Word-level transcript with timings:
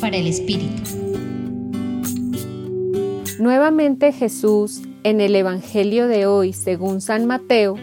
Para 0.00 0.16
el 0.16 0.26
Espíritu. 0.26 0.82
Nuevamente 3.38 4.10
Jesús, 4.10 4.82
en 5.04 5.20
el 5.20 5.36
Evangelio 5.36 6.08
de 6.08 6.26
hoy, 6.26 6.52
según 6.52 7.00
San 7.00 7.26
Mateo, 7.26 7.76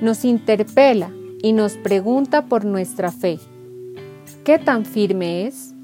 nos 0.00 0.24
interpela 0.24 1.10
y 1.42 1.52
nos 1.52 1.72
pregunta 1.72 2.46
por 2.46 2.64
nuestra 2.64 3.10
fe. 3.10 3.40
¿Qué 4.44 4.60
tan 4.60 4.84
firme 4.84 5.48
es? 5.48 5.74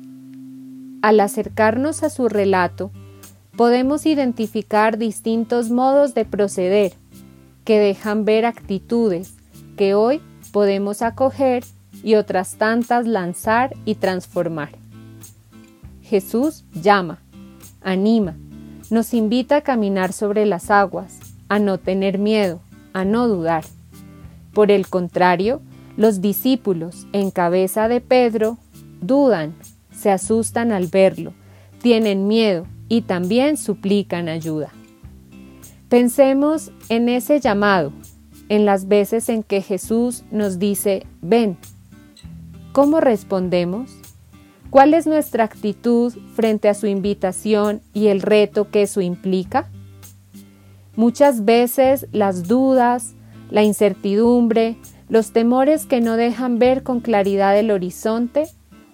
Al 1.03 1.19
acercarnos 1.19 2.05
a 2.05 2.11
su 2.11 2.29
relato, 2.29 2.93
podemos 3.57 4.07
identificar 4.07 4.97
distintos 4.97 5.71
modos 5.71 6.15
de 6.15 6.25
proceder 6.25 6.93
que 7.65 7.81
dejan 7.81 8.25
ver 8.25 8.47
actitudes 8.47 9.35
que 9.77 9.95
hoy 9.95 10.21
podemos 10.53 11.03
acoger 11.03 11.65
y 12.05 12.15
otras 12.15 12.55
tantas 12.57 13.09
lanzar 13.09 13.75
y 13.85 13.97
transformar. 13.97 14.80
Jesús 16.11 16.65
llama, 16.75 17.23
anima, 17.83 18.35
nos 18.91 19.15
invita 19.15 19.59
a 19.59 19.61
caminar 19.61 20.13
sobre 20.13 20.45
las 20.45 20.69
aguas, 20.69 21.21
a 21.49 21.61
no 21.61 21.79
tener 21.79 22.19
miedo, 22.19 22.61
a 22.93 23.05
no 23.05 23.29
dudar. 23.29 23.65
Por 24.53 24.73
el 24.73 24.89
contrario, 24.89 25.63
los 25.97 26.21
discípulos, 26.21 27.07
en 27.13 27.31
cabeza 27.31 27.87
de 27.87 28.01
Pedro, 28.01 28.59
dudan, 29.01 29.55
se 29.93 30.11
asustan 30.11 30.73
al 30.73 30.89
verlo, 30.89 31.33
tienen 31.81 32.27
miedo 32.27 32.67
y 32.89 33.03
también 33.03 33.57
suplican 33.57 34.29
ayuda. 34.29 34.73
Pensemos 35.89 36.73
en 36.89 37.09
ese 37.09 37.39
llamado, 37.39 37.93
en 38.49 38.65
las 38.65 38.89
veces 38.89 39.29
en 39.29 39.45
que 39.45 39.63
Jesús 39.63 40.25
nos 40.33 40.59
dice, 40.59 41.07
ven. 41.23 41.57
¿Cómo 42.73 42.99
respondemos? 42.99 44.00
¿Cuál 44.71 44.95
es 44.95 45.09
nuestra 45.09 45.43
actitud 45.43 46.15
frente 46.35 46.69
a 46.69 46.75
su 46.75 46.87
invitación 46.87 47.83
y 47.93 48.07
el 48.07 48.23
reto 48.23 48.71
que 48.71 48.83
eso 48.83 49.01
implica? 49.01 49.69
Muchas 50.95 51.45
veces 51.45 52.07
las 52.13 52.47
dudas, 52.47 53.15
la 53.51 53.65
incertidumbre, 53.65 54.77
los 55.09 55.33
temores 55.33 55.87
que 55.87 56.01
no 56.01 56.17
dejan 56.17 56.61
ver 56.61 56.85
con 56.85 57.01
claridad 57.01 57.59
el 57.59 57.73
horizonte 57.73 58.47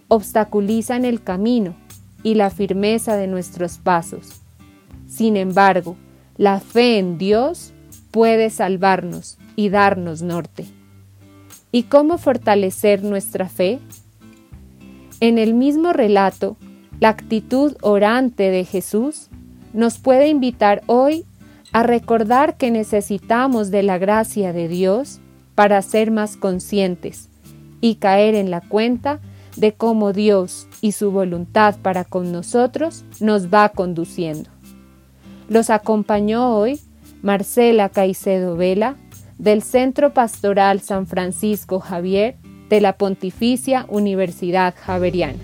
obstaculizan 0.09 1.05
el 1.05 1.23
camino 1.23 1.75
y 2.23 2.35
la 2.37 2.49
firmeza 2.49 3.17
de 3.17 3.27
nuestros 3.27 3.77
pasos. 3.77 4.41
Sin 5.07 5.37
embargo, 5.37 5.97
la 6.39 6.59
fe 6.59 6.99
en 6.99 7.19
Dios 7.19 7.75
puede 8.13 8.49
salvarnos 8.49 9.37
y 9.57 9.69
darnos 9.69 10.23
norte. 10.23 10.65
¿Y 11.71 11.83
cómo 11.83 12.17
fortalecer 12.17 13.05
nuestra 13.05 13.47
fe? 13.49 13.79
En 15.21 15.39
el 15.39 15.55
mismo 15.55 15.93
relato, 15.93 16.59
la 17.01 17.09
actitud 17.09 17.75
orante 17.81 18.51
de 18.51 18.65
Jesús 18.65 19.29
nos 19.73 19.99
puede 19.99 20.29
invitar 20.29 20.83
hoy 20.87 21.25
a 21.73 21.83
recordar 21.83 22.57
que 22.57 22.71
necesitamos 22.71 23.71
de 23.71 23.83
la 23.83 23.99
gracia 23.99 24.53
de 24.53 24.69
Dios 24.69 25.21
para 25.55 25.81
ser 25.83 26.11
más 26.11 26.37
conscientes 26.37 27.31
y 27.81 27.97
caer 27.97 28.35
en 28.35 28.51
la 28.51 28.61
cuenta 28.61 29.21
de 29.57 29.73
cómo 29.73 30.13
Dios 30.13 30.69
y 30.83 30.93
su 30.93 31.11
voluntad 31.11 31.77
para 31.81 32.05
con 32.05 32.31
nosotros 32.31 33.05
nos 33.19 33.53
va 33.53 33.71
conduciendo. 33.71 34.51
Los 35.49 35.71
acompañó 35.71 36.55
hoy 36.57 36.81
Marcela 37.23 37.89
Caicedo 37.89 38.57
Vela 38.57 38.97
del 39.39 39.63
Centro 39.63 40.13
Pastoral 40.13 40.81
San 40.81 41.07
Francisco 41.07 41.81
Javier 41.81 42.37
de 42.69 42.81
la 42.81 42.97
Pontificia 42.99 43.87
Universidad 43.89 44.75
Javeriana. 44.77 45.39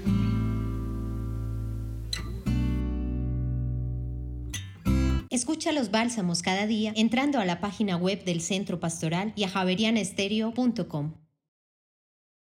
Escucha 5.30 5.72
los 5.72 5.90
bálsamos 5.90 6.42
cada 6.42 6.66
día 6.66 6.92
entrando 6.94 7.38
a 7.38 7.44
la 7.44 7.58
página 7.60 7.96
web 7.96 8.22
del 8.24 8.42
Centro 8.42 8.80
Pastoral 8.80 9.32
y 9.34 9.44
a 9.44 9.48
javerianestereo.com. 9.48 11.21